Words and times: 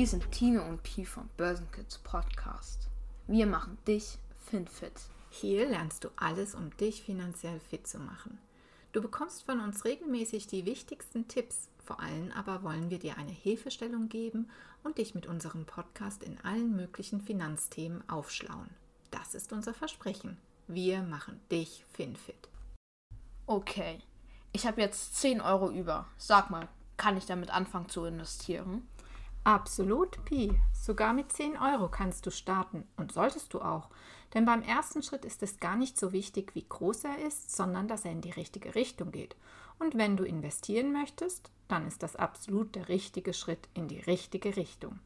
Hier 0.00 0.06
sind 0.06 0.32
Tine 0.32 0.62
und 0.62 0.82
Pi 0.82 1.04
vom 1.04 1.28
Börsenkids 1.36 1.98
Podcast. 1.98 2.88
Wir 3.26 3.44
machen 3.44 3.76
dich 3.86 4.16
FinFit. 4.46 4.94
Hier 5.28 5.68
lernst 5.68 6.04
du 6.04 6.08
alles, 6.16 6.54
um 6.54 6.74
dich 6.78 7.02
finanziell 7.02 7.60
fit 7.60 7.86
zu 7.86 7.98
machen. 7.98 8.38
Du 8.92 9.02
bekommst 9.02 9.42
von 9.42 9.60
uns 9.60 9.84
regelmäßig 9.84 10.46
die 10.46 10.64
wichtigsten 10.64 11.28
Tipps. 11.28 11.68
Vor 11.84 12.00
allem 12.00 12.32
aber 12.32 12.62
wollen 12.62 12.88
wir 12.88 12.98
dir 12.98 13.18
eine 13.18 13.30
Hilfestellung 13.30 14.08
geben 14.08 14.48
und 14.84 14.96
dich 14.96 15.14
mit 15.14 15.26
unserem 15.26 15.66
Podcast 15.66 16.22
in 16.22 16.40
allen 16.46 16.74
möglichen 16.74 17.20
Finanzthemen 17.20 18.02
aufschlauen. 18.08 18.70
Das 19.10 19.34
ist 19.34 19.52
unser 19.52 19.74
Versprechen. 19.74 20.38
Wir 20.66 21.02
machen 21.02 21.38
dich 21.50 21.84
FinFit. 21.92 22.48
Okay, 23.46 23.98
ich 24.54 24.66
habe 24.66 24.80
jetzt 24.80 25.16
10 25.16 25.42
Euro 25.42 25.70
über. 25.70 26.06
Sag 26.16 26.48
mal, 26.48 26.68
kann 26.96 27.18
ich 27.18 27.26
damit 27.26 27.50
anfangen 27.50 27.90
zu 27.90 28.06
investieren? 28.06 28.88
Absolut, 29.44 30.22
Pi. 30.26 30.52
Sogar 30.72 31.14
mit 31.14 31.32
10 31.32 31.56
Euro 31.56 31.88
kannst 31.88 32.26
du 32.26 32.30
starten 32.30 32.84
und 32.96 33.12
solltest 33.12 33.54
du 33.54 33.62
auch. 33.62 33.88
Denn 34.34 34.44
beim 34.44 34.62
ersten 34.62 35.02
Schritt 35.02 35.24
ist 35.24 35.42
es 35.42 35.60
gar 35.60 35.76
nicht 35.76 35.98
so 35.98 36.12
wichtig, 36.12 36.54
wie 36.54 36.66
groß 36.68 37.04
er 37.04 37.18
ist, 37.26 37.54
sondern 37.54 37.88
dass 37.88 38.04
er 38.04 38.12
in 38.12 38.20
die 38.20 38.30
richtige 38.30 38.74
Richtung 38.74 39.12
geht. 39.12 39.36
Und 39.78 39.96
wenn 39.96 40.16
du 40.16 40.24
investieren 40.24 40.92
möchtest, 40.92 41.50
dann 41.68 41.86
ist 41.86 42.02
das 42.02 42.16
absolut 42.16 42.74
der 42.74 42.88
richtige 42.88 43.32
Schritt 43.32 43.68
in 43.72 43.88
die 43.88 44.00
richtige 44.00 44.56
Richtung. 44.56 44.98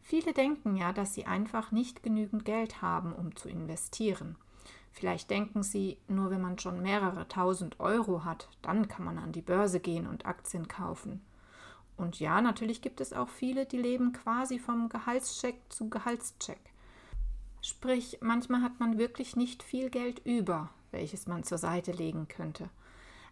Viele 0.00 0.32
denken 0.32 0.76
ja, 0.76 0.92
dass 0.92 1.14
sie 1.14 1.26
einfach 1.26 1.72
nicht 1.72 2.02
genügend 2.02 2.44
Geld 2.44 2.80
haben, 2.80 3.12
um 3.12 3.36
zu 3.36 3.48
investieren. 3.48 4.36
Vielleicht 4.92 5.28
denken 5.28 5.62
sie, 5.62 5.98
nur 6.08 6.30
wenn 6.30 6.40
man 6.40 6.58
schon 6.58 6.82
mehrere 6.82 7.28
tausend 7.28 7.78
Euro 7.78 8.24
hat, 8.24 8.48
dann 8.62 8.88
kann 8.88 9.04
man 9.04 9.18
an 9.18 9.32
die 9.32 9.42
Börse 9.42 9.80
gehen 9.80 10.06
und 10.06 10.24
Aktien 10.24 10.66
kaufen. 10.66 11.20
Und 11.98 12.20
ja, 12.20 12.40
natürlich 12.40 12.80
gibt 12.80 13.00
es 13.00 13.12
auch 13.12 13.28
viele, 13.28 13.66
die 13.66 13.76
leben 13.76 14.12
quasi 14.12 14.58
vom 14.58 14.88
Gehaltscheck 14.88 15.56
zu 15.68 15.90
Gehaltscheck. 15.90 16.60
Sprich, 17.60 18.18
manchmal 18.20 18.62
hat 18.62 18.78
man 18.78 18.98
wirklich 18.98 19.34
nicht 19.34 19.62
viel 19.64 19.90
Geld 19.90 20.24
über, 20.24 20.70
welches 20.92 21.26
man 21.26 21.42
zur 21.42 21.58
Seite 21.58 21.90
legen 21.92 22.28
könnte. 22.28 22.70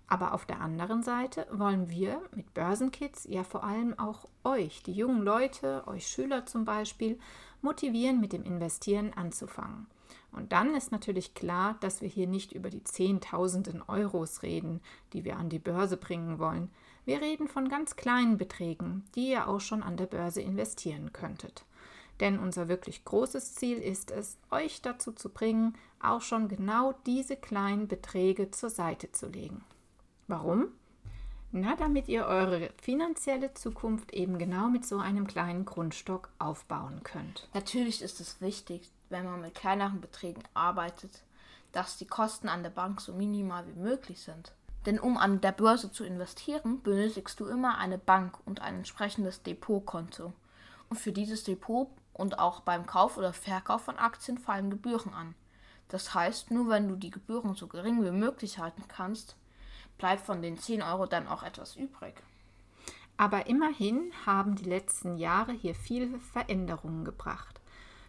Aber 0.09 0.35
auf 0.35 0.47
der 0.47 0.61
anderen 0.61 1.03
Seite 1.03 1.47
wollen 1.51 1.91
wir 1.91 2.21
mit 2.35 2.55
Börsenkids 2.55 3.25
ja 3.29 3.45
vor 3.45 3.65
allem 3.65 3.99
auch 3.99 4.29
euch, 4.45 4.83
die 4.83 4.93
jungen 4.93 5.23
Leute, 5.23 5.85
euch 5.87 6.07
Schüler 6.07 6.47
zum 6.47 6.65
Beispiel, 6.65 7.19
motivieren, 7.63 8.21
mit 8.21 8.33
dem 8.33 8.45
Investieren 8.45 9.13
anzufangen. 9.15 9.87
Und 10.33 10.53
dann 10.53 10.75
ist 10.75 10.93
natürlich 10.93 11.35
klar, 11.35 11.77
dass 11.81 12.03
wir 12.03 12.09
hier 12.09 12.27
nicht 12.27 12.53
über 12.53 12.69
die 12.69 12.85
Zehntausenden 12.85 13.83
Euros 13.87 14.43
reden, 14.43 14.81
die 15.13 15.25
wir 15.25 15.39
an 15.39 15.49
die 15.49 15.59
Börse 15.59 15.97
bringen 15.97 16.39
wollen. 16.39 16.71
Wir 17.07 17.21
reden 17.21 17.47
von 17.47 17.69
ganz 17.69 17.95
kleinen 17.95 18.37
Beträgen, 18.37 19.05
die 19.15 19.31
ihr 19.31 19.47
auch 19.47 19.61
schon 19.61 19.85
an 19.85 19.97
der 19.97 20.07
Börse 20.07 20.43
investieren 20.43 21.13
könntet. 21.13 21.65
Denn 22.19 22.41
unser 22.41 22.67
wirklich 22.67 23.05
großes 23.05 23.55
Ziel 23.55 23.79
ist 23.79 24.11
es, 24.11 24.39
euch 24.51 24.83
dazu 24.83 25.13
zu 25.13 25.29
bringen, 25.29 25.79
auch 26.03 26.21
schon 26.21 26.49
genau 26.49 26.95
diese 27.07 27.37
kleinen 27.37 27.87
Beträge 27.87 28.51
zur 28.51 28.71
Seite 28.71 29.13
zu 29.13 29.29
legen. 29.29 29.65
Warum? 30.27 30.67
Na, 31.53 31.77
damit 31.77 32.09
ihr 32.09 32.27
eure 32.27 32.71
finanzielle 32.83 33.55
Zukunft 33.55 34.13
eben 34.13 34.37
genau 34.37 34.69
mit 34.69 34.85
so 34.85 34.99
einem 34.99 35.29
kleinen 35.29 35.65
Grundstock 35.65 36.31
aufbauen 36.41 37.03
könnt. 37.05 37.49
Natürlich 37.55 38.03
ist 38.03 38.21
es 38.21 38.41
wichtig, 38.41 38.91
wenn 39.11 39.27
man 39.27 39.43
mit 39.43 39.55
kleineren 39.55 40.01
Beträgen 40.01 40.43
arbeitet, 40.55 41.23
dass 41.71 41.99
die 41.99 42.07
Kosten 42.07 42.49
an 42.49 42.65
der 42.65 42.71
Bank 42.71 43.01
so 43.01 43.13
minimal 43.13 43.65
wie 43.69 43.81
möglich 43.81 44.21
sind. 44.21 44.56
Denn 44.87 45.01
um 45.01 45.17
an 45.17 45.41
der 45.41 45.53
Börse 45.53 45.91
zu 45.91 46.05
investieren, 46.05 46.81
benötigst 46.83 47.41
du 47.41 47.47
immer 47.47 47.79
eine 47.79 47.99
Bank 47.99 48.39
und 48.47 48.63
ein 48.63 48.77
entsprechendes 48.77 49.43
Depotkonto. 49.43 50.33
Und 50.89 50.97
für 50.97 51.13
dieses 51.13 51.43
Depot 51.43 51.89
und 52.13 52.39
auch 52.39 52.61
beim 52.61 52.87
Kauf 52.87 53.19
oder 53.19 53.33
Verkauf 53.33 53.83
von 53.83 53.99
Aktien 53.99 54.39
fallen 54.39 54.71
Gebühren 54.71 55.13
an. 55.13 55.35
Das 55.89 56.15
heißt, 56.15 56.53
nur 56.53 56.69
wenn 56.69 56.89
du 56.89 56.97
die 56.97 57.11
Gebühren 57.11 57.55
so 57.55 57.67
gering 57.67 58.05
wie 58.05 58.13
möglich 58.13 58.59
halten 58.59 58.85
kannst, 58.89 59.37
bleibt 59.99 60.25
von 60.25 60.41
den 60.41 60.57
10 60.57 60.83
Euro 60.83 61.07
dann 61.07 61.27
auch 61.27 61.43
etwas 61.43 61.75
übrig. 61.77 62.15
Aber 63.17 63.47
immerhin 63.47 64.13
haben 64.25 64.57
die 64.57 64.69
letzten 64.69 65.17
Jahre 65.17 65.53
hier 65.53 65.75
viele 65.75 66.19
Veränderungen 66.21 67.05
gebracht. 67.05 67.61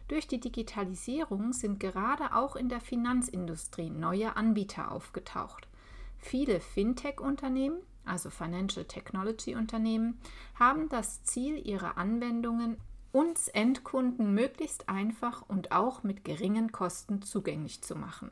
Durch 0.07 0.27
die 0.27 0.39
Digitalisierung 0.39 1.53
sind 1.53 1.79
gerade 1.79 2.35
auch 2.35 2.55
in 2.55 2.69
der 2.69 2.81
Finanzindustrie 2.81 3.89
neue 3.89 4.35
Anbieter 4.35 4.91
aufgetaucht. 4.91 5.67
Viele 6.17 6.59
Fintech-Unternehmen, 6.59 7.79
also 8.05 8.29
Financial 8.29 8.85
Technology 8.85 9.55
Unternehmen, 9.55 10.19
haben 10.55 10.89
das 10.89 11.23
Ziel, 11.23 11.65
ihre 11.65 11.97
Anwendungen 11.97 12.77
uns 13.11 13.47
Endkunden 13.47 14.33
möglichst 14.33 14.89
einfach 14.89 15.43
und 15.47 15.71
auch 15.71 16.03
mit 16.03 16.23
geringen 16.23 16.71
Kosten 16.71 17.21
zugänglich 17.21 17.81
zu 17.81 17.95
machen. 17.95 18.31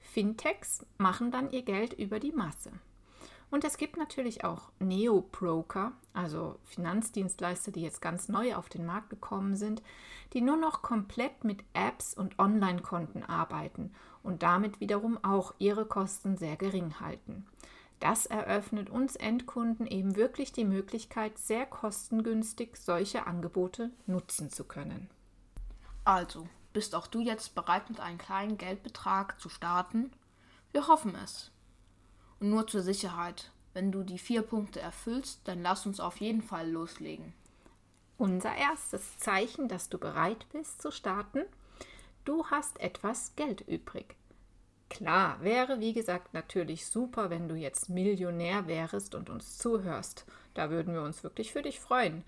Fintechs 0.00 0.84
machen 0.98 1.30
dann 1.30 1.52
ihr 1.52 1.62
Geld 1.62 1.92
über 1.92 2.18
die 2.18 2.32
Masse. 2.32 2.72
Und 3.50 3.64
es 3.64 3.76
gibt 3.76 3.96
natürlich 3.96 4.44
auch 4.44 4.70
Neo-Broker, 4.78 5.92
also 6.12 6.56
Finanzdienstleister, 6.64 7.72
die 7.72 7.82
jetzt 7.82 8.00
ganz 8.00 8.28
neu 8.28 8.54
auf 8.54 8.68
den 8.68 8.86
Markt 8.86 9.10
gekommen 9.10 9.56
sind, 9.56 9.82
die 10.32 10.40
nur 10.40 10.56
noch 10.56 10.82
komplett 10.82 11.42
mit 11.42 11.64
Apps 11.72 12.14
und 12.14 12.38
Online-Konten 12.38 13.24
arbeiten 13.24 13.92
und 14.22 14.44
damit 14.44 14.80
wiederum 14.80 15.18
auch 15.24 15.54
ihre 15.58 15.84
Kosten 15.84 16.36
sehr 16.36 16.56
gering 16.56 17.00
halten. 17.00 17.46
Das 17.98 18.24
eröffnet 18.24 18.88
uns 18.88 19.16
Endkunden 19.16 19.86
eben 19.86 20.16
wirklich 20.16 20.52
die 20.52 20.64
Möglichkeit, 20.64 21.36
sehr 21.36 21.66
kostengünstig 21.66 22.76
solche 22.76 23.26
Angebote 23.26 23.90
nutzen 24.06 24.48
zu 24.48 24.64
können. 24.64 25.10
Also, 26.04 26.48
bist 26.72 26.94
auch 26.94 27.08
du 27.08 27.20
jetzt 27.20 27.54
bereit, 27.54 27.90
mit 27.90 28.00
einem 28.00 28.16
kleinen 28.16 28.56
Geldbetrag 28.56 29.38
zu 29.40 29.48
starten? 29.48 30.12
Wir 30.72 30.86
hoffen 30.86 31.14
es. 31.14 31.50
Und 32.40 32.50
nur 32.50 32.66
zur 32.66 32.80
Sicherheit, 32.82 33.50
wenn 33.74 33.92
du 33.92 34.02
die 34.02 34.18
vier 34.18 34.42
Punkte 34.42 34.80
erfüllst, 34.80 35.40
dann 35.44 35.62
lass 35.62 35.86
uns 35.86 36.00
auf 36.00 36.16
jeden 36.16 36.42
Fall 36.42 36.68
loslegen. 36.70 37.32
Unser 38.18 38.54
erstes 38.54 39.18
Zeichen, 39.18 39.68
dass 39.68 39.88
du 39.88 39.98
bereit 39.98 40.46
bist 40.52 40.82
zu 40.82 40.90
starten, 40.90 41.44
du 42.24 42.46
hast 42.46 42.80
etwas 42.80 43.34
Geld 43.36 43.60
übrig. 43.62 44.16
Klar, 44.90 45.40
wäre 45.40 45.78
wie 45.78 45.92
gesagt 45.92 46.34
natürlich 46.34 46.86
super, 46.86 47.30
wenn 47.30 47.48
du 47.48 47.54
jetzt 47.54 47.88
Millionär 47.88 48.66
wärst 48.66 49.14
und 49.14 49.30
uns 49.30 49.56
zuhörst. 49.56 50.26
Da 50.54 50.68
würden 50.68 50.92
wir 50.92 51.02
uns 51.02 51.22
wirklich 51.22 51.52
für 51.52 51.62
dich 51.62 51.78
freuen. 51.78 52.24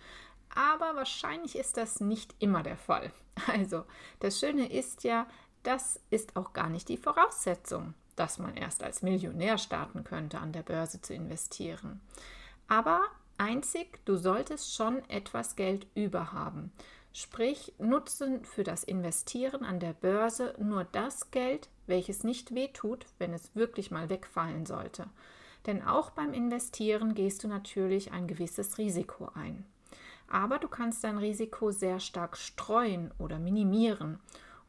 Aber 0.54 0.94
wahrscheinlich 0.94 1.56
ist 1.56 1.76
das 1.76 2.00
nicht 2.00 2.34
immer 2.38 2.62
der 2.62 2.76
Fall. 2.76 3.12
Also, 3.46 3.84
das 4.20 4.38
Schöne 4.38 4.70
ist 4.70 5.04
ja, 5.04 5.26
das 5.62 5.98
ist 6.10 6.36
auch 6.36 6.52
gar 6.52 6.68
nicht 6.68 6.90
die 6.90 6.98
Voraussetzung, 6.98 7.94
dass 8.22 8.38
man 8.38 8.56
erst 8.56 8.84
als 8.84 9.02
Millionär 9.02 9.58
starten 9.58 10.04
könnte, 10.04 10.38
an 10.38 10.52
der 10.52 10.62
Börse 10.62 11.02
zu 11.02 11.12
investieren. 11.12 12.00
Aber 12.68 13.00
einzig, 13.36 13.98
du 14.04 14.14
solltest 14.14 14.76
schon 14.76 15.02
etwas 15.10 15.56
Geld 15.56 15.88
überhaben. 15.96 16.70
Sprich, 17.12 17.72
nutzen 17.78 18.44
für 18.44 18.62
das 18.62 18.84
Investieren 18.84 19.64
an 19.64 19.80
der 19.80 19.92
Börse 19.92 20.54
nur 20.60 20.84
das 20.84 21.32
Geld, 21.32 21.68
welches 21.88 22.22
nicht 22.22 22.54
wehtut, 22.54 23.06
wenn 23.18 23.32
es 23.32 23.56
wirklich 23.56 23.90
mal 23.90 24.08
wegfallen 24.08 24.66
sollte. 24.66 25.08
Denn 25.66 25.82
auch 25.82 26.10
beim 26.10 26.32
Investieren 26.32 27.14
gehst 27.14 27.42
du 27.42 27.48
natürlich 27.48 28.12
ein 28.12 28.28
gewisses 28.28 28.78
Risiko 28.78 29.30
ein. 29.34 29.66
Aber 30.28 30.60
du 30.60 30.68
kannst 30.68 31.02
dein 31.02 31.18
Risiko 31.18 31.72
sehr 31.72 31.98
stark 31.98 32.36
streuen 32.36 33.10
oder 33.18 33.40
minimieren. 33.40 34.20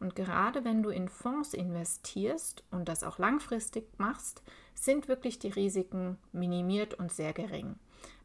Und 0.03 0.17
gerade 0.17 0.65
wenn 0.65 0.83
du 0.83 0.89
in 0.89 1.07
Fonds 1.07 1.53
investierst 1.53 2.65
und 2.71 2.89
das 2.89 3.05
auch 3.05 3.19
langfristig 3.19 3.85
machst, 3.97 4.43
sind 4.75 5.07
wirklich 5.07 5.39
die 5.39 5.47
Risiken 5.47 6.17
minimiert 6.33 6.93
und 6.95 7.09
sehr 7.09 7.31
gering. 7.31 7.77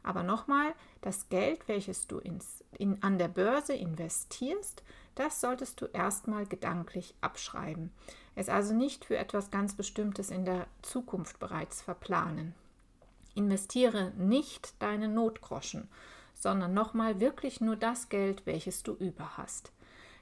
Aber 0.03 0.23
nochmal, 0.23 0.73
das 0.99 1.29
Geld, 1.29 1.69
welches 1.69 2.05
du 2.07 2.17
ins, 2.17 2.65
in, 2.77 3.01
an 3.01 3.17
der 3.17 3.29
Börse 3.29 3.71
investierst, 3.71 4.83
das 5.15 5.39
solltest 5.39 5.79
du 5.79 5.85
erstmal 5.85 6.45
gedanklich 6.45 7.15
abschreiben. 7.21 7.93
Es 8.35 8.49
also 8.49 8.73
nicht 8.73 9.05
für 9.05 9.15
etwas 9.15 9.49
ganz 9.49 9.73
Bestimmtes 9.73 10.31
in 10.31 10.43
der 10.43 10.67
Zukunft 10.81 11.39
bereits 11.39 11.81
verplanen. 11.81 12.55
Investiere 13.35 14.11
nicht 14.17 14.73
deine 14.79 15.07
Notgroschen, 15.07 15.87
sondern 16.33 16.73
nochmal 16.73 17.21
wirklich 17.21 17.61
nur 17.61 17.77
das 17.77 18.09
Geld, 18.09 18.45
welches 18.45 18.83
du 18.83 18.91
über 18.95 19.37
hast. 19.37 19.71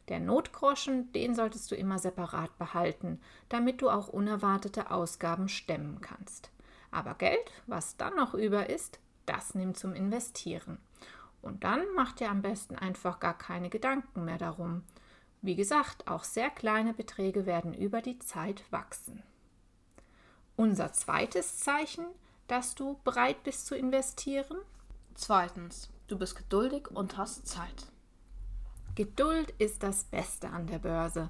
Der 0.09 0.19
Notgroschen, 0.19 1.11
den 1.11 1.35
solltest 1.35 1.71
du 1.71 1.75
immer 1.75 1.99
separat 1.99 2.57
behalten, 2.57 3.19
damit 3.49 3.81
du 3.81 3.89
auch 3.89 4.07
unerwartete 4.07 4.91
Ausgaben 4.91 5.49
stemmen 5.49 5.99
kannst. 6.01 6.49
Aber 6.91 7.15
Geld, 7.15 7.51
was 7.65 7.97
dann 7.97 8.15
noch 8.15 8.33
über 8.33 8.69
ist, 8.69 8.99
das 9.25 9.53
nimmt 9.55 9.77
zum 9.77 9.93
Investieren. 9.93 10.77
Und 11.41 11.63
dann 11.63 11.81
macht 11.95 12.21
ihr 12.21 12.29
am 12.29 12.41
besten 12.41 12.75
einfach 12.75 13.19
gar 13.19 13.37
keine 13.37 13.69
Gedanken 13.69 14.25
mehr 14.25 14.37
darum. 14.37 14.83
Wie 15.41 15.55
gesagt, 15.55 16.07
auch 16.07 16.23
sehr 16.23 16.49
kleine 16.49 16.93
Beträge 16.93 17.45
werden 17.45 17.73
über 17.73 18.01
die 18.01 18.19
Zeit 18.19 18.63
wachsen. 18.71 19.21
Unser 20.55 20.93
zweites 20.93 21.59
Zeichen, 21.59 22.05
dass 22.47 22.73
du 22.73 22.99
bereit 23.03 23.43
bist 23.43 23.67
zu 23.67 23.75
investieren? 23.75 24.57
Zweitens, 25.13 25.89
Du 26.07 26.17
bist 26.17 26.37
geduldig 26.37 26.87
und 26.89 27.17
hast 27.17 27.47
Zeit. 27.47 27.91
Geduld 28.97 29.51
ist 29.59 29.83
das 29.83 30.05
Beste 30.05 30.49
an 30.49 30.65
der 30.65 30.79
Börse. 30.79 31.29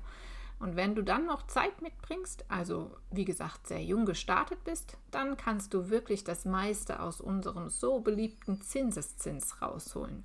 Und 0.58 0.78
wenn 0.78 0.96
du 0.96 1.04
dann 1.04 1.26
noch 1.26 1.48
Zeit 1.48 1.82
mitbringst, 1.82 2.46
also 2.48 2.96
wie 3.12 3.26
gesagt 3.26 3.68
sehr 3.68 3.84
jung 3.84 4.06
gestartet 4.06 4.64
bist, 4.64 4.96
dann 5.12 5.36
kannst 5.36 5.74
du 5.74 5.90
wirklich 5.90 6.24
das 6.24 6.46
meiste 6.46 7.02
aus 7.02 7.20
unserem 7.20 7.70
so 7.70 8.00
beliebten 8.00 8.62
Zinseszins 8.62 9.62
rausholen. 9.62 10.24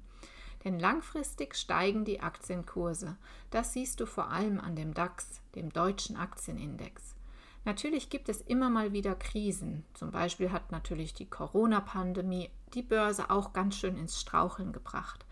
Denn 0.63 0.79
langfristig 0.79 1.57
steigen 1.57 2.05
die 2.05 2.21
Aktienkurse. 2.21 3.17
Das 3.51 3.73
siehst 3.73 3.99
du 3.99 4.07
vor 4.07 4.31
allem 4.31 4.61
an 4.61 4.77
dem 4.77 4.95
DAX, 4.95 5.41
dem 5.57 5.73
deutschen 5.73 6.17
Aktienindex. 6.17 7.17
Natürlich 7.65 8.09
gibt 8.09 8.29
es 8.29 8.41
immer 8.41 8.71
mal 8.71 8.93
wieder 8.93 9.17
Krisen. 9.17 9.85
Zum 9.95 10.13
Beispiel 10.13 10.53
hat 10.53 10.71
natürlich 10.71 11.13
die 11.13 11.29
Corona-Pandemie 11.29 12.51
die 12.75 12.83
Börse 12.83 13.31
auch 13.31 13.53
ganz 13.53 13.75
schön 13.75 13.97
ins 13.97 14.21
Straucheln 14.21 14.73
gebracht. 14.73 15.27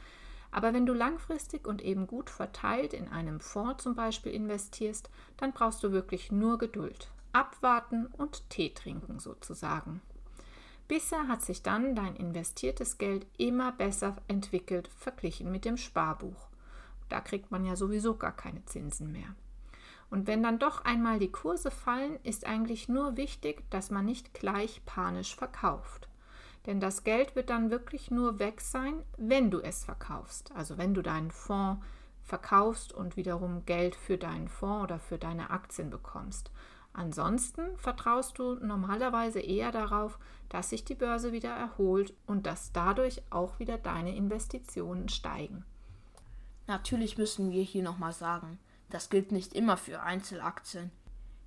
Aber 0.53 0.73
wenn 0.75 0.87
du 0.87 0.93
langfristig 0.93 1.67
und 1.67 1.83
eben 1.83 2.07
gut 2.07 2.31
verteilt 2.31 2.93
in 2.93 3.09
einem 3.09 3.41
Fonds 3.41 3.83
zum 3.83 3.95
Beispiel 3.95 4.33
investierst, 4.33 5.11
dann 5.37 5.53
brauchst 5.53 5.83
du 5.85 5.93
wirklich 5.93 6.33
nur 6.33 6.59
Geduld. 6.59 7.11
Abwarten 7.33 8.07
und 8.07 8.49
Tee 8.51 8.75
trinken 8.75 9.21
sozusagen. 9.21 10.03
Bisher 10.89 11.29
hat 11.29 11.43
sich 11.43 11.63
dann 11.63 11.95
dein 11.95 12.17
investiertes 12.17 12.99
Geld 12.99 13.25
immer 13.39 13.71
besser 13.71 14.17
entwickelt 14.27 14.89
verglichen 14.89 15.53
mit 15.53 15.65
dem 15.65 15.77
Sparbuch. 15.77 16.49
Da 17.09 17.21
kriegt 17.21 17.53
man 17.53 17.65
ja 17.65 17.77
sowieso 17.77 18.17
gar 18.17 18.33
keine 18.33 18.65
Zinsen 18.65 19.13
mehr. 19.13 19.37
Und 20.11 20.27
wenn 20.27 20.43
dann 20.43 20.59
doch 20.59 20.85
einmal 20.85 21.21
die 21.21 21.31
Kurse 21.31 21.71
fallen, 21.71 22.19
ist 22.25 22.45
eigentlich 22.45 22.89
nur 22.89 23.17
wichtig, 23.17 23.63
dass 23.71 23.93
man 23.93 24.05
nicht 24.05 24.35
gleich 24.35 24.83
panisch 24.85 25.37
verkauft. 25.37 26.09
Denn 26.71 26.79
das 26.79 27.03
Geld 27.03 27.35
wird 27.35 27.51
dann 27.51 27.73
wirklich 27.73 28.13
nur 28.13 28.39
weg 28.39 28.61
sein, 28.61 29.03
wenn 29.17 29.51
du 29.51 29.59
es 29.59 29.83
verkaufst. 29.83 30.53
Also 30.55 30.79
wenn 30.79 30.95
du 30.95 31.03
deinen 31.03 31.33
Fonds 31.33 31.85
verkaufst 32.23 32.93
und 32.93 33.17
wiederum 33.17 33.67
Geld 33.67 33.97
für 33.97 34.17
deinen 34.17 34.47
Fonds 34.47 34.85
oder 34.85 35.01
für 35.01 35.19
deine 35.19 35.51
Aktien 35.51 35.91
bekommst. 35.91 36.53
Ansonsten 36.93 37.77
vertraust 37.77 38.39
du 38.39 38.55
normalerweise 38.55 39.41
eher 39.41 39.73
darauf, 39.73 40.21
dass 40.49 40.71
sich 40.71 40.85
die 40.85 40.95
Börse 40.95 41.33
wieder 41.33 41.51
erholt 41.51 42.15
und 42.29 42.47
dass 42.47 42.71
dadurch 42.71 43.21
auch 43.31 43.59
wieder 43.59 43.77
deine 43.77 44.15
Investitionen 44.15 45.09
steigen. 45.09 45.65
Natürlich 46.69 47.19
müssen 47.19 47.51
wir 47.51 47.65
hier 47.65 47.83
nochmal 47.83 48.13
sagen, 48.13 48.61
das 48.91 49.11
gilt 49.11 49.33
nicht 49.33 49.55
immer 49.55 49.77
für 49.77 50.03
Einzelaktien. 50.03 50.93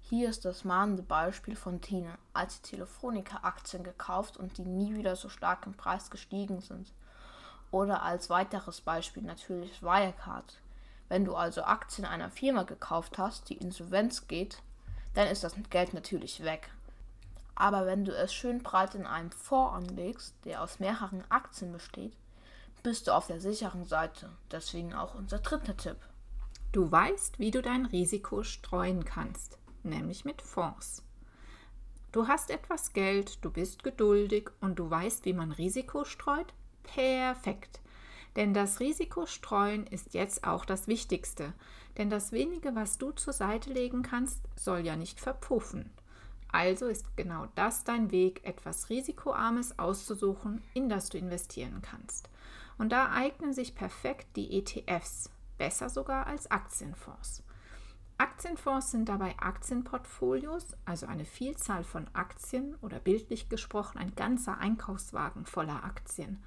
Hier 0.09 0.29
ist 0.29 0.43
das 0.43 0.65
mahnende 0.65 1.01
Beispiel 1.01 1.55
von 1.55 1.79
Tine, 1.79 2.17
als 2.33 2.55
sie 2.55 2.61
Telefonica-Aktien 2.63 3.83
gekauft 3.83 4.35
und 4.35 4.57
die 4.57 4.65
nie 4.65 4.95
wieder 4.95 5.15
so 5.15 5.29
stark 5.29 5.65
im 5.65 5.75
Preis 5.75 6.11
gestiegen 6.11 6.59
sind. 6.59 6.91
Oder 7.71 8.03
als 8.03 8.29
weiteres 8.29 8.81
Beispiel 8.81 9.23
natürlich 9.23 9.81
Wirecard. 9.81 10.59
Wenn 11.07 11.23
du 11.23 11.35
also 11.35 11.63
Aktien 11.63 12.05
einer 12.05 12.29
Firma 12.29 12.63
gekauft 12.63 13.17
hast, 13.17 13.49
die 13.49 13.55
insolvenz 13.55 14.27
geht, 14.27 14.61
dann 15.13 15.29
ist 15.29 15.45
das 15.45 15.55
Geld 15.69 15.93
natürlich 15.93 16.43
weg. 16.43 16.69
Aber 17.55 17.85
wenn 17.85 18.03
du 18.03 18.11
es 18.11 18.33
schön 18.33 18.61
breit 18.61 18.95
in 18.95 19.05
einem 19.05 19.31
Fonds 19.31 19.73
anlegst, 19.73 20.35
der 20.43 20.61
aus 20.61 20.81
mehreren 20.81 21.23
Aktien 21.29 21.71
besteht, 21.71 22.13
bist 22.83 23.07
du 23.07 23.15
auf 23.15 23.27
der 23.27 23.39
sicheren 23.39 23.85
Seite. 23.85 24.29
Deswegen 24.51 24.93
auch 24.93 25.15
unser 25.15 25.39
dritter 25.39 25.77
Tipp. 25.77 25.97
Du 26.73 26.91
weißt, 26.91 27.39
wie 27.39 27.51
du 27.51 27.61
dein 27.61 27.85
Risiko 27.85 28.43
streuen 28.43 29.05
kannst 29.05 29.57
nämlich 29.85 30.25
mit 30.25 30.41
Fonds. 30.41 31.03
Du 32.11 32.27
hast 32.27 32.51
etwas 32.51 32.93
Geld, 32.93 33.43
du 33.43 33.49
bist 33.49 33.83
geduldig 33.83 34.49
und 34.61 34.77
du 34.77 34.89
weißt, 34.89 35.25
wie 35.25 35.33
man 35.33 35.51
Risiko 35.51 36.05
streut? 36.05 36.53
Perfekt. 36.83 37.81
Denn 38.35 38.53
das 38.53 38.79
Risikostreuen 38.79 39.87
ist 39.87 40.13
jetzt 40.13 40.43
auch 40.43 40.65
das 40.65 40.87
Wichtigste. 40.87 41.53
Denn 41.97 42.09
das 42.09 42.31
wenige, 42.31 42.75
was 42.75 42.97
du 42.97 43.11
zur 43.11 43.33
Seite 43.33 43.71
legen 43.71 44.01
kannst, 44.01 44.41
soll 44.55 44.85
ja 44.85 44.95
nicht 44.95 45.19
verpuffen. 45.19 45.91
Also 46.51 46.85
ist 46.85 47.17
genau 47.17 47.47
das 47.55 47.83
dein 47.83 48.11
Weg, 48.11 48.45
etwas 48.45 48.89
Risikoarmes 48.89 49.79
auszusuchen, 49.79 50.61
in 50.75 50.89
das 50.89 51.09
du 51.09 51.17
investieren 51.17 51.81
kannst. 51.81 52.29
Und 52.77 52.91
da 52.91 53.11
eignen 53.11 53.53
sich 53.53 53.73
perfekt 53.73 54.27
die 54.35 54.59
ETFs, 54.59 55.31
besser 55.57 55.89
sogar 55.89 56.27
als 56.27 56.49
Aktienfonds. 56.51 57.43
Aktienfonds 58.23 58.91
sind 58.91 59.09
dabei 59.09 59.35
Aktienportfolios, 59.37 60.77
also 60.85 61.07
eine 61.07 61.25
Vielzahl 61.25 61.83
von 61.83 62.07
Aktien 62.13 62.75
oder 62.81 62.99
bildlich 62.99 63.49
gesprochen 63.49 63.97
ein 63.97 64.15
ganzer 64.15 64.59
Einkaufswagen 64.59 65.43
voller 65.43 65.83
Aktien. 65.83 66.41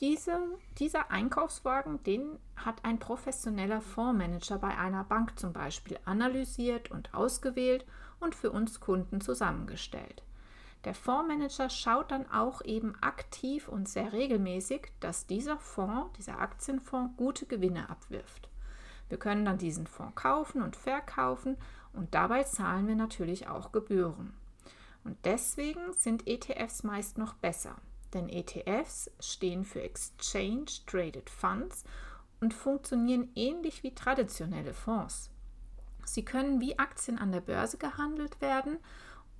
Diese, 0.00 0.38
dieser 0.76 1.10
Einkaufswagen, 1.10 2.02
den 2.02 2.38
hat 2.56 2.84
ein 2.84 2.98
professioneller 2.98 3.80
Fondsmanager 3.80 4.58
bei 4.58 4.76
einer 4.76 5.02
Bank 5.04 5.38
zum 5.38 5.54
Beispiel 5.54 5.98
analysiert 6.04 6.90
und 6.90 7.14
ausgewählt 7.14 7.86
und 8.20 8.34
für 8.34 8.50
uns 8.50 8.78
Kunden 8.78 9.22
zusammengestellt. 9.22 10.22
Der 10.84 10.94
Fondsmanager 10.94 11.70
schaut 11.70 12.10
dann 12.10 12.30
auch 12.30 12.60
eben 12.66 12.96
aktiv 13.00 13.66
und 13.66 13.88
sehr 13.88 14.12
regelmäßig, 14.12 14.92
dass 15.00 15.26
dieser 15.26 15.56
Fonds, 15.56 16.12
dieser 16.18 16.38
Aktienfonds, 16.38 17.16
gute 17.16 17.46
Gewinne 17.46 17.88
abwirft. 17.88 18.51
Wir 19.08 19.18
können 19.18 19.44
dann 19.44 19.58
diesen 19.58 19.86
Fonds 19.86 20.14
kaufen 20.14 20.62
und 20.62 20.76
verkaufen 20.76 21.56
und 21.92 22.14
dabei 22.14 22.44
zahlen 22.44 22.88
wir 22.88 22.96
natürlich 22.96 23.48
auch 23.48 23.72
Gebühren. 23.72 24.34
Und 25.04 25.16
deswegen 25.24 25.92
sind 25.92 26.26
ETFs 26.26 26.82
meist 26.84 27.18
noch 27.18 27.34
besser, 27.34 27.76
denn 28.14 28.28
ETFs 28.28 29.10
stehen 29.20 29.64
für 29.64 29.82
Exchange 29.82 30.66
Traded 30.86 31.28
Funds 31.28 31.84
und 32.40 32.54
funktionieren 32.54 33.30
ähnlich 33.34 33.82
wie 33.82 33.94
traditionelle 33.94 34.74
Fonds. 34.74 35.30
Sie 36.04 36.24
können 36.24 36.60
wie 36.60 36.78
Aktien 36.78 37.18
an 37.18 37.32
der 37.32 37.40
Börse 37.40 37.78
gehandelt 37.78 38.40
werden 38.40 38.78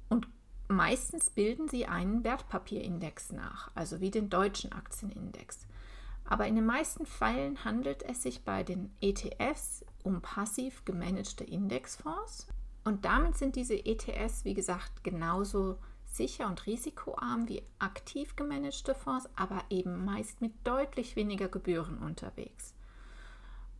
und 0.09 0.29
meistens 0.69 1.31
bilden 1.31 1.69
sie 1.69 1.87
einen 1.87 2.25
Wertpapierindex 2.25 3.33
nach, 3.33 3.71
also 3.75 4.01
wie 4.01 4.11
den 4.11 4.31
deutschen 4.31 4.73
Aktienindex. 4.73 5.67
Aber 6.25 6.47
in 6.47 6.55
den 6.55 6.67
meisten 6.67 7.07
Fällen 7.07 7.65
handelt 7.65 8.03
es 8.03 8.23
sich 8.23 8.45
bei 8.45 8.63
den 8.63 8.91
ETFs 9.01 9.85
um 10.03 10.23
passiv 10.23 10.85
gemanagte 10.85 11.45
Indexfonds. 11.45 12.47
Und 12.85 13.05
damit 13.05 13.37
sind 13.37 13.57
diese 13.57 13.75
ETFs, 13.75 14.45
wie 14.45 14.55
gesagt, 14.55 15.05
genauso 15.05 15.79
sicher 16.05 16.47
und 16.47 16.67
risikoarm 16.67 17.49
wie 17.49 17.63
aktiv 17.79 18.37
gemanagte 18.37 18.95
Fonds, 18.95 19.29
aber 19.37 19.63
eben 19.71 20.05
meist 20.05 20.41
mit 20.41 20.53
deutlich 20.65 21.17
weniger 21.17 21.49
Gebühren 21.49 21.99
unterwegs. 21.99 22.75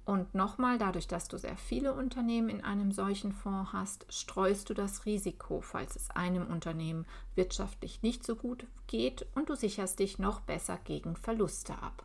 Und 0.05 0.35
nochmal, 0.35 0.79
dadurch, 0.79 1.07
dass 1.07 1.29
du 1.29 1.39
sehr 1.39 1.57
viele 1.57 1.95
Unternehmen 1.95 2.49
in 2.49 2.65
einem 2.65 2.91
solchen 2.91 3.33
Fonds 3.33 3.73
hast, 3.73 4.05
streust 4.13 4.69
du 4.69 4.75
das 4.75 5.07
Risiko, 5.07 5.61
falls 5.61 5.95
es 5.95 6.11
einem 6.11 6.49
Unternehmen 6.49 7.07
wirtschaftlich 7.37 8.03
nicht 8.03 8.25
so 8.25 8.35
gut 8.35 8.67
geht 8.89 9.27
und 9.37 9.49
du 9.49 9.55
sicherst 9.55 10.01
dich 10.01 10.19
noch 10.19 10.41
besser 10.41 10.79
gegen 10.85 11.15
Verluste 11.15 11.75
ab. 11.81 12.05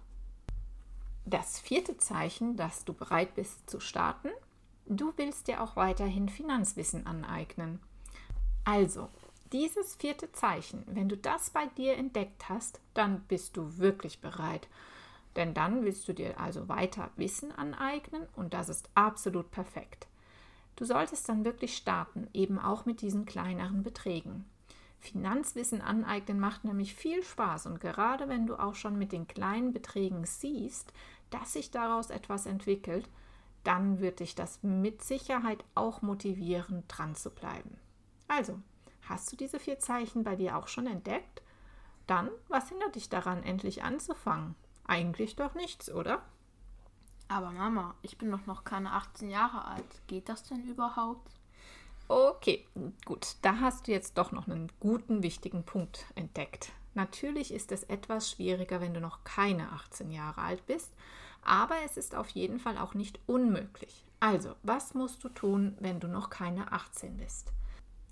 Das 1.30 1.60
vierte 1.60 1.98
Zeichen, 1.98 2.56
dass 2.56 2.86
du 2.86 2.94
bereit 2.94 3.36
bist 3.36 3.70
zu 3.70 3.82
starten, 3.82 4.30
du 4.86 5.12
willst 5.18 5.50
dir 5.50 5.62
auch 5.62 5.76
weiterhin 5.76 6.30
Finanzwissen 6.30 7.06
aneignen. 7.06 7.82
Also, 8.64 9.10
dieses 9.52 9.96
vierte 9.96 10.32
Zeichen, 10.32 10.86
wenn 10.88 11.10
du 11.10 11.18
das 11.18 11.50
bei 11.50 11.66
dir 11.66 11.98
entdeckt 11.98 12.48
hast, 12.48 12.80
dann 12.94 13.24
bist 13.28 13.58
du 13.58 13.78
wirklich 13.78 14.22
bereit. 14.22 14.70
Denn 15.36 15.54
dann 15.54 15.84
willst 15.84 16.08
du 16.08 16.14
dir 16.14 16.40
also 16.40 16.70
weiter 16.70 17.10
Wissen 17.18 17.52
aneignen 17.52 18.26
und 18.38 18.54
das 18.54 18.70
ist 18.70 18.90
absolut 18.96 19.52
perfekt. 19.52 20.08
Du 20.78 20.86
solltest 20.86 21.28
dann 21.28 21.44
wirklich 21.44 21.76
starten, 21.76 22.30
eben 22.34 22.58
auch 22.58 22.86
mit 22.86 23.02
diesen 23.02 23.26
kleineren 23.26 23.84
Beträgen. 23.84 24.46
Finanzwissen 25.00 25.82
aneignen 25.82 26.39
macht 26.39 26.63
nämlich 26.63 26.96
viel 26.96 27.24
Spaß 27.24 27.68
und 27.68 27.80
gerade 27.80 28.27
wenn 28.27 28.48
du 28.48 28.56
auch 28.56 28.75
schon 28.75 28.98
mit 28.98 29.12
den 29.12 29.27
kleinen 29.27 29.72
Beträgen 29.72 30.25
siehst, 30.25 30.92
dass 31.30 31.54
sich 31.54 31.72
daraus 31.72 32.10
etwas 32.10 32.46
entwickelt, 32.46 33.08
dann 33.63 34.00
wird 34.00 34.22
dich 34.22 34.34
das 34.36 34.63
mit 34.63 35.04
Sicherheit 35.04 35.63
auch 35.75 36.01
motivieren, 36.01 36.84
dran 36.88 37.16
zu 37.16 37.30
bleiben. 37.30 37.77
Also, 38.27 38.60
hast 39.08 39.32
du 39.32 39.36
diese 39.36 39.60
vier 39.60 39.80
Zeichen 39.80 40.24
bei 40.24 40.36
dir 40.36 40.58
auch 40.58 40.68
schon 40.68 40.88
entdeckt? 40.88 41.42
Dann, 42.08 42.30
was 42.48 42.70
hindert 42.70 42.96
dich 42.96 43.10
daran, 43.10 43.44
endlich 43.44 43.84
anzufangen? 43.84 44.56
Eigentlich 44.86 45.36
doch 45.36 45.54
nichts, 45.54 45.92
oder? 45.92 46.22
Aber 47.27 47.51
Mama, 47.51 47.96
ich 48.01 48.18
bin 48.18 48.32
doch 48.32 48.46
noch 48.46 48.63
keine 48.63 48.94
18 48.94 49.30
Jahre 49.30 49.66
alt. 49.66 50.08
Geht 50.08 50.30
das 50.30 50.44
denn 50.44 50.63
überhaupt? 50.63 51.38
Okay, 52.10 52.66
gut. 53.06 53.36
Da 53.42 53.60
hast 53.60 53.88
du 53.88 53.92
jetzt 53.92 54.18
doch 54.18 54.32
noch 54.32 54.48
einen 54.48 54.72
guten, 54.80 55.24
wichtigen 55.24 55.64
Punkt 55.64 56.06
entdeckt. 56.16 56.72
Natürlich 56.94 57.54
ist 57.54 57.72
es 57.72 57.84
etwas 57.84 58.32
schwieriger, 58.32 58.82
wenn 58.82 58.94
du 58.94 59.02
noch 59.02 59.24
keine 59.24 59.72
18 59.72 60.10
Jahre 60.12 60.42
alt 60.42 60.66
bist, 60.66 60.92
aber 61.44 61.76
es 61.86 61.98
ist 61.98 62.16
auf 62.16 62.30
jeden 62.30 62.60
Fall 62.60 62.78
auch 62.78 62.94
nicht 62.94 63.20
unmöglich. 63.28 64.04
Also, 64.20 64.56
was 64.64 64.94
musst 64.94 65.24
du 65.24 65.30
tun, 65.30 65.78
wenn 65.80 66.00
du 66.00 66.08
noch 66.08 66.30
keine 66.30 66.72
18 66.72 67.18
bist? 67.18 67.52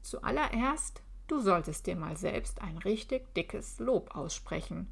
Zuallererst, 0.03 1.01
du 1.27 1.39
solltest 1.39 1.87
dir 1.87 1.95
mal 1.95 2.15
selbst 2.15 2.61
ein 2.61 2.77
richtig 2.77 3.33
dickes 3.33 3.79
Lob 3.79 4.15
aussprechen. 4.15 4.91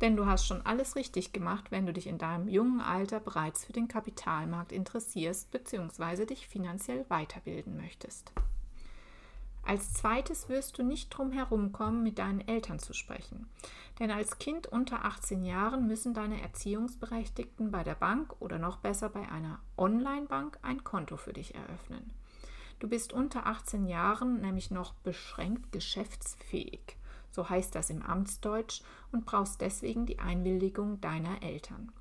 Denn 0.00 0.16
du 0.16 0.26
hast 0.26 0.46
schon 0.46 0.64
alles 0.64 0.96
richtig 0.96 1.32
gemacht, 1.32 1.70
wenn 1.70 1.86
du 1.86 1.92
dich 1.92 2.06
in 2.06 2.18
deinem 2.18 2.48
jungen 2.48 2.80
Alter 2.80 3.20
bereits 3.20 3.64
für 3.64 3.72
den 3.72 3.88
Kapitalmarkt 3.88 4.72
interessierst 4.72 5.50
bzw. 5.50 6.26
dich 6.26 6.48
finanziell 6.48 7.04
weiterbilden 7.08 7.76
möchtest. 7.76 8.32
Als 9.62 9.92
zweites 9.92 10.48
wirst 10.48 10.78
du 10.78 10.82
nicht 10.82 11.10
drum 11.10 11.32
herumkommen, 11.32 12.02
mit 12.02 12.18
deinen 12.18 12.40
Eltern 12.40 12.78
zu 12.78 12.94
sprechen. 12.94 13.46
Denn 13.98 14.10
als 14.10 14.38
Kind 14.38 14.66
unter 14.66 15.04
18 15.04 15.44
Jahren 15.44 15.86
müssen 15.86 16.14
deine 16.14 16.40
Erziehungsberechtigten 16.40 17.70
bei 17.70 17.84
der 17.84 17.94
Bank 17.94 18.34
oder 18.40 18.58
noch 18.58 18.78
besser 18.78 19.10
bei 19.10 19.28
einer 19.28 19.60
Online-Bank 19.76 20.58
ein 20.62 20.82
Konto 20.82 21.18
für 21.18 21.34
dich 21.34 21.54
eröffnen. 21.54 22.10
Du 22.78 22.88
bist 22.88 23.12
unter 23.12 23.46
18 23.46 23.86
Jahren 23.86 24.40
nämlich 24.40 24.70
noch 24.70 24.94
beschränkt 24.94 25.70
geschäftsfähig, 25.70 26.96
so 27.30 27.48
heißt 27.48 27.74
das 27.74 27.90
im 27.90 28.02
Amtsdeutsch, 28.02 28.82
und 29.12 29.26
brauchst 29.26 29.60
deswegen 29.60 30.06
die 30.06 30.18
Einwilligung 30.18 31.00
deiner 31.00 31.42
Eltern. 31.42 31.92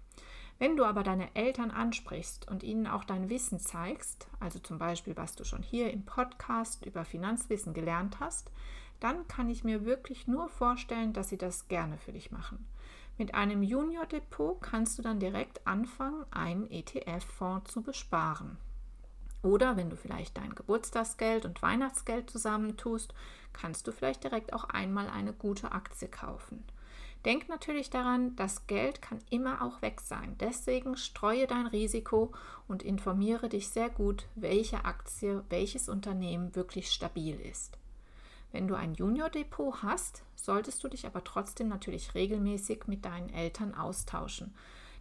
Wenn 0.59 0.75
du 0.75 0.83
aber 0.83 1.03
deine 1.03 1.33
Eltern 1.36 1.71
ansprichst 1.71 2.48
und 2.50 2.63
ihnen 2.63 2.86
auch 2.86 3.05
dein 3.05 3.29
Wissen 3.29 3.59
zeigst, 3.59 4.27
also 4.41 4.59
zum 4.59 4.77
Beispiel, 4.77 5.15
was 5.15 5.36
du 5.36 5.45
schon 5.45 5.63
hier 5.63 5.91
im 5.91 6.03
Podcast 6.05 6.86
über 6.86 7.05
Finanzwissen 7.05 7.74
gelernt 7.74 8.19
hast, 8.19 8.51
dann 9.00 9.27
kann 9.29 9.50
ich 9.50 9.63
mir 9.63 9.86
wirklich 9.86 10.27
nur 10.27 10.50
vorstellen, 10.50 11.13
dass 11.13 11.29
sie 11.29 11.38
das 11.38 11.69
gerne 11.69 11.98
für 11.98 12.12
dich 12.12 12.31
machen. 12.31 12.67
Mit 13.17 13.36
einem 13.36 13.63
Junior 13.63 14.05
Depot 14.05 14.62
kannst 14.62 14.98
du 14.98 15.01
dann 15.01 15.19
direkt 15.19 15.65
anfangen, 15.65 16.25
einen 16.31 16.69
ETF-Fonds 16.69 17.71
zu 17.71 17.81
besparen. 17.81 18.57
Oder 19.41 19.77
wenn 19.77 19.89
du 19.89 19.96
vielleicht 19.96 20.38
dein 20.38 20.53
Geburtstagsgeld 20.53 21.46
und 21.46 21.62
Weihnachtsgeld 21.62 22.29
zusammentust, 22.29 23.13
kannst 23.53 23.88
du 23.88 23.91
vielleicht 23.91 24.24
direkt 24.24 24.53
auch 24.53 24.65
einmal 24.65 25.10
eine 25.10 25.34
gute 25.34 25.72
Aktie 25.72 26.08
kaufen. 26.08 26.63
Denk 27.25 27.50
natürlich 27.50 27.89
daran, 27.89 28.36
das 28.38 28.65
Geld 28.67 29.01
kann 29.01 29.19
immer 29.29 29.62
auch 29.62 29.81
weg 29.81 30.00
sein. 30.00 30.36
Deswegen 30.39 30.96
streue 30.96 31.48
dein 31.48 31.67
Risiko 31.67 32.31
und 32.67 32.81
informiere 32.81 33.50
dich 33.50 33.69
sehr 33.69 33.89
gut, 33.89 34.25
welche 34.36 34.86
Aktie, 34.86 35.43
welches 35.50 35.89
Unternehmen 35.89 36.55
wirklich 36.55 36.91
stabil 36.91 37.38
ist. 37.39 37.77
Wenn 38.53 38.67
du 38.67 38.75
ein 38.75 38.96
Junior-Depot 38.96 39.84
hast, 39.84 40.24
solltest 40.36 40.84
du 40.84 40.88
dich 40.88 41.05
aber 41.05 41.24
trotzdem 41.24 41.67
natürlich 41.67 42.15
regelmäßig 42.15 42.88
mit 42.88 43.05
deinen 43.05 43.29
Eltern 43.29 43.75
austauschen, 43.75 44.55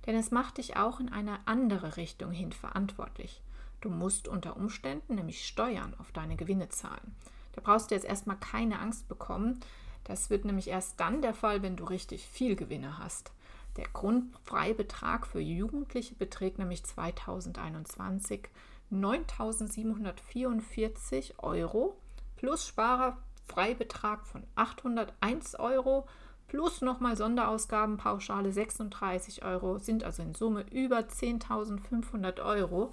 denn 0.07 0.17
es 0.17 0.31
macht 0.31 0.59
dich 0.59 0.77
auch 0.77 1.01
in 1.01 1.11
eine 1.11 1.39
andere 1.47 1.97
Richtung 1.97 2.33
hin 2.33 2.53
verantwortlich. 2.53 3.41
Du 3.81 3.91
musst 3.91 4.29
unter 4.29 4.57
Umständen 4.57 5.15
nämlich 5.15 5.47
Steuern 5.47 5.95
auf 5.99 6.11
deine 6.13 6.37
Gewinne 6.37 6.69
zahlen. 6.69 7.15
Da 7.53 7.61
brauchst 7.63 7.91
du 7.91 7.95
jetzt 7.95 8.07
erstmal 8.07 8.37
keine 8.37 8.79
Angst 8.79 9.09
bekommen, 9.09 9.61
das 10.05 10.31
wird 10.31 10.47
nämlich 10.47 10.69
erst 10.69 11.01
dann 11.01 11.23
der 11.23 11.35
Fall, 11.35 11.63
wenn 11.63 11.77
du 11.77 11.85
richtig 11.85 12.27
viel 12.27 12.57
Gewinne 12.57 12.99
hast. 12.99 13.31
Der 13.77 13.87
Grundfreibetrag 13.93 15.27
für 15.27 15.41
Jugendliche 15.41 16.15
beträgt 16.15 16.59
nämlich 16.59 16.83
2021 16.85 18.49
9.744 18.91 21.39
Euro 21.39 21.95
plus 22.37 22.67
Sparerfreibetrag 22.67 24.27
von 24.27 24.45
801 24.55 25.57
Euro 25.57 26.07
plus 26.49 26.81
nochmal 26.81 27.17
Sonderausgabenpauschale 27.17 28.53
36 28.53 29.45
Euro 29.45 29.79
sind 29.79 30.03
also 30.03 30.23
in 30.23 30.35
Summe 30.35 30.65
über 30.73 31.01
10.500 31.01 32.43
Euro, 32.43 32.93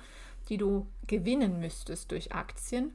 die 0.49 0.57
du 0.57 0.87
gewinnen 1.07 1.59
müsstest 1.59 2.11
durch 2.11 2.33
Aktien. 2.33 2.93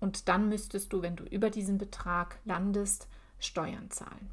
Und 0.00 0.28
dann 0.28 0.48
müsstest 0.48 0.92
du, 0.92 1.02
wenn 1.02 1.16
du 1.16 1.24
über 1.24 1.50
diesen 1.50 1.78
Betrag 1.78 2.38
landest, 2.44 3.08
Steuern 3.38 3.90
zahlen. 3.90 4.30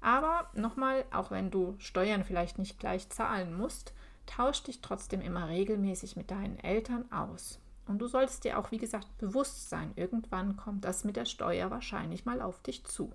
Aber 0.00 0.48
nochmal, 0.54 1.04
auch 1.10 1.30
wenn 1.30 1.50
du 1.50 1.74
Steuern 1.78 2.24
vielleicht 2.24 2.58
nicht 2.58 2.78
gleich 2.78 3.08
zahlen 3.10 3.56
musst, 3.56 3.92
tausch 4.26 4.62
dich 4.62 4.80
trotzdem 4.80 5.20
immer 5.20 5.48
regelmäßig 5.48 6.16
mit 6.16 6.30
deinen 6.30 6.58
Eltern 6.58 7.10
aus. 7.12 7.58
Und 7.86 7.98
du 7.98 8.06
solltest 8.06 8.44
dir 8.44 8.58
auch, 8.58 8.70
wie 8.70 8.78
gesagt, 8.78 9.06
bewusst 9.18 9.68
sein, 9.68 9.92
irgendwann 9.96 10.56
kommt 10.56 10.84
das 10.84 11.04
mit 11.04 11.16
der 11.16 11.24
Steuer 11.24 11.70
wahrscheinlich 11.70 12.24
mal 12.24 12.40
auf 12.40 12.62
dich 12.62 12.84
zu. 12.84 13.12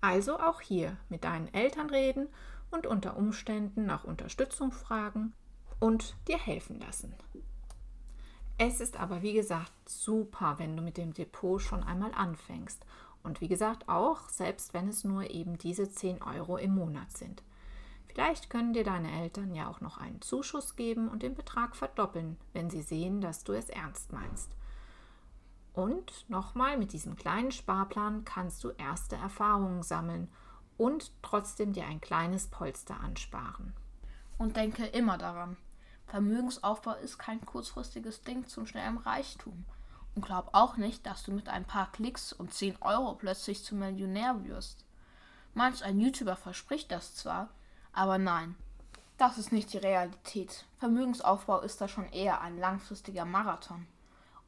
Also 0.00 0.38
auch 0.38 0.60
hier 0.60 0.96
mit 1.08 1.24
deinen 1.24 1.52
Eltern 1.52 1.90
reden 1.90 2.28
und 2.70 2.86
unter 2.86 3.16
Umständen 3.16 3.86
nach 3.86 4.04
Unterstützung 4.04 4.72
fragen 4.72 5.32
und 5.84 6.16
dir 6.28 6.38
helfen 6.38 6.80
lassen. 6.80 7.14
Es 8.56 8.80
ist 8.80 8.98
aber, 8.98 9.20
wie 9.20 9.34
gesagt, 9.34 9.70
super, 9.84 10.54
wenn 10.56 10.74
du 10.78 10.82
mit 10.82 10.96
dem 10.96 11.12
Depot 11.12 11.60
schon 11.60 11.82
einmal 11.82 12.14
anfängst 12.14 12.86
und 13.22 13.42
wie 13.42 13.48
gesagt, 13.48 13.86
auch 13.86 14.30
selbst 14.30 14.72
wenn 14.72 14.88
es 14.88 15.04
nur 15.04 15.28
eben 15.28 15.58
diese 15.58 15.90
10 15.90 16.22
Euro 16.22 16.56
im 16.56 16.74
Monat 16.74 17.14
sind. 17.14 17.42
Vielleicht 18.06 18.48
können 18.48 18.72
dir 18.72 18.82
deine 18.82 19.12
Eltern 19.12 19.54
ja 19.54 19.68
auch 19.68 19.82
noch 19.82 19.98
einen 19.98 20.22
Zuschuss 20.22 20.74
geben 20.74 21.06
und 21.08 21.22
den 21.22 21.34
Betrag 21.34 21.76
verdoppeln, 21.76 22.38
wenn 22.54 22.70
sie 22.70 22.80
sehen, 22.80 23.20
dass 23.20 23.44
du 23.44 23.52
es 23.52 23.68
ernst 23.68 24.10
meinst. 24.10 24.56
Und 25.74 26.24
nochmal, 26.30 26.78
mit 26.78 26.94
diesem 26.94 27.14
kleinen 27.14 27.52
Sparplan 27.52 28.24
kannst 28.24 28.64
du 28.64 28.70
erste 28.70 29.16
Erfahrungen 29.16 29.82
sammeln 29.82 30.28
und 30.78 31.12
trotzdem 31.20 31.74
dir 31.74 31.84
ein 31.84 32.00
kleines 32.00 32.46
Polster 32.46 33.00
ansparen. 33.00 33.74
Und 34.38 34.56
denke 34.56 34.86
immer 34.86 35.18
daran, 35.18 35.58
Vermögensaufbau 36.06 36.94
ist 36.94 37.18
kein 37.18 37.44
kurzfristiges 37.44 38.22
Ding 38.22 38.46
zum 38.46 38.66
schnellen 38.66 38.98
Reichtum. 38.98 39.64
Und 40.14 40.24
glaub 40.24 40.50
auch 40.52 40.76
nicht, 40.76 41.04
dass 41.06 41.24
du 41.24 41.32
mit 41.32 41.48
ein 41.48 41.64
paar 41.64 41.90
Klicks 41.90 42.32
und 42.32 42.54
10 42.54 42.80
Euro 42.82 43.14
plötzlich 43.14 43.64
zum 43.64 43.80
Millionär 43.80 44.44
wirst. 44.44 44.84
Manch 45.54 45.84
ein 45.84 45.98
YouTuber 45.98 46.36
verspricht 46.36 46.92
das 46.92 47.14
zwar, 47.14 47.48
aber 47.92 48.18
nein, 48.18 48.54
das 49.18 49.38
ist 49.38 49.52
nicht 49.52 49.72
die 49.72 49.78
Realität. 49.78 50.64
Vermögensaufbau 50.78 51.60
ist 51.60 51.80
da 51.80 51.88
schon 51.88 52.08
eher 52.10 52.40
ein 52.40 52.58
langfristiger 52.58 53.24
Marathon. 53.24 53.86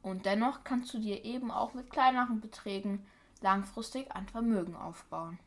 Und 0.01 0.25
dennoch 0.25 0.63
kannst 0.63 0.93
du 0.93 0.99
dir 0.99 1.23
eben 1.23 1.51
auch 1.51 1.73
mit 1.73 1.89
kleineren 1.89 2.41
Beträgen 2.41 3.05
langfristig 3.41 4.11
ein 4.13 4.27
Vermögen 4.27 4.75
aufbauen. 4.75 5.39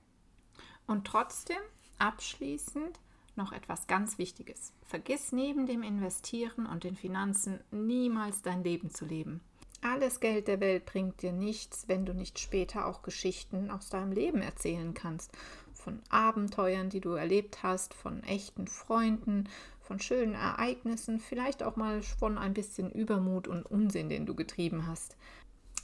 Und 0.86 1.06
trotzdem, 1.06 1.60
abschließend, 1.98 2.98
noch 3.40 3.52
etwas 3.52 3.86
ganz 3.86 4.18
Wichtiges. 4.18 4.72
Vergiss 4.86 5.32
neben 5.32 5.66
dem 5.66 5.82
Investieren 5.82 6.66
und 6.66 6.84
den 6.84 6.94
Finanzen 6.94 7.60
niemals 7.70 8.42
dein 8.42 8.62
Leben 8.62 8.90
zu 8.90 9.04
leben. 9.04 9.40
Alles 9.82 10.20
Geld 10.20 10.46
der 10.46 10.60
Welt 10.60 10.84
bringt 10.84 11.22
dir 11.22 11.32
nichts, 11.32 11.88
wenn 11.88 12.04
du 12.04 12.12
nicht 12.12 12.38
später 12.38 12.86
auch 12.86 13.00
Geschichten 13.02 13.70
aus 13.70 13.88
deinem 13.88 14.12
Leben 14.12 14.42
erzählen 14.42 14.92
kannst. 14.92 15.32
Von 15.72 16.02
Abenteuern, 16.10 16.90
die 16.90 17.00
du 17.00 17.12
erlebt 17.12 17.62
hast, 17.62 17.94
von 17.94 18.22
echten 18.24 18.66
Freunden, 18.66 19.48
von 19.80 19.98
schönen 19.98 20.34
Ereignissen, 20.34 21.18
vielleicht 21.18 21.62
auch 21.62 21.76
mal 21.76 22.02
von 22.02 22.36
ein 22.36 22.52
bisschen 22.52 22.90
Übermut 22.90 23.48
und 23.48 23.64
Unsinn, 23.64 24.10
den 24.10 24.26
du 24.26 24.34
getrieben 24.34 24.86
hast. 24.86 25.16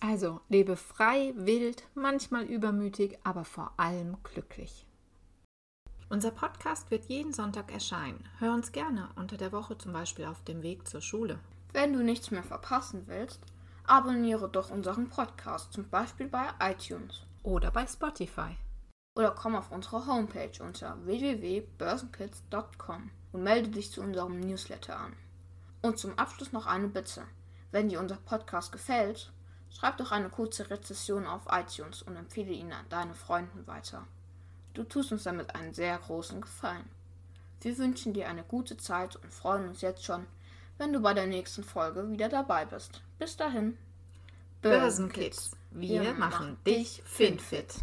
Also 0.01 0.41
lebe 0.51 0.77
frei, 0.77 1.33
wild, 1.35 1.83
manchmal 1.95 2.45
übermütig, 2.45 3.19
aber 3.25 3.47
vor 3.47 3.73
allem 3.79 4.19
glücklich. 4.23 4.87
Unser 6.09 6.31
Podcast 6.31 6.89
wird 6.93 7.07
jeden 7.07 7.33
Sonntag 7.33 7.73
erscheinen. 7.73 8.29
Hör 8.39 8.55
uns 8.55 8.71
gerne 8.71 9.09
unter 9.17 9.37
der 9.37 9.51
Woche 9.51 9.77
zum 9.77 9.93
Beispiel 9.93 10.27
auf 10.27 10.41
dem 10.45 10.63
Weg 10.63 10.87
zur 10.87 11.01
Schule. 11.01 11.41
Wenn 11.73 11.93
du 11.93 12.05
nichts 12.05 12.31
mehr 12.31 12.45
verpassen 12.45 13.09
willst, 13.09 13.41
abonniere 13.89 14.49
doch 14.49 14.71
unseren 14.71 15.09
Podcast, 15.09 15.73
zum 15.73 15.89
Beispiel 15.89 16.29
bei 16.29 16.47
iTunes 16.61 17.23
oder 17.43 17.73
bei 17.73 17.89
Spotify. 17.89 18.57
Oder 19.17 19.33
komm 19.33 19.57
auf 19.57 19.73
unsere 19.73 20.07
Homepage 20.07 20.63
unter 20.63 20.97
www.börsenkids.com 21.05 23.11
und 23.33 23.43
melde 23.43 23.71
dich 23.71 23.91
zu 23.91 24.01
unserem 24.01 24.39
Newsletter 24.39 24.97
an. 24.97 25.13
Und 25.83 25.99
zum 25.99 26.17
Abschluss 26.17 26.53
noch 26.53 26.67
eine 26.67 26.87
Bitte. 26.87 27.25
Wenn 27.73 27.89
dir 27.89 27.99
unser 27.99 28.19
Podcast 28.19 28.71
gefällt, 28.71 29.33
schreib 29.71 29.97
doch 29.97 30.13
eine 30.13 30.29
kurze 30.29 30.71
Rezession 30.71 31.27
auf 31.27 31.47
iTunes 31.51 32.03
und 32.03 32.15
empfehle 32.15 32.53
ihn 32.53 32.73
an 32.73 32.87
deine 32.91 33.15
Freunden 33.15 33.67
weiter. 33.67 34.07
Du 34.77 34.85
tust 34.85 35.11
uns 35.11 35.23
damit 35.23 35.55
einen 35.55 35.73
sehr 35.73 35.97
großen 35.97 36.43
Gefallen. 36.43 36.85
Wir 37.63 37.79
wünschen 37.79 38.13
dir 38.13 38.29
eine 38.29 38.43
gute 38.43 38.77
Zeit 38.77 39.17
und 39.17 39.33
freuen 39.33 39.71
uns 39.71 39.81
jetzt 39.81 40.05
schon, 40.05 40.27
wenn 40.77 40.93
du 40.93 41.01
bei 41.01 41.15
der 41.15 41.27
nächsten 41.27 41.65
Folge 41.65 42.11
wieder 42.11 42.29
dabei 42.29 42.67
bist. 42.67 43.01
Bis 43.19 43.39
dahin. 43.39 43.79
Börsenkids, 44.61 45.57
wir, 45.71 46.03
wir 46.03 46.13
machen 46.13 46.59
dich 46.67 47.03
finfit. 47.07 47.77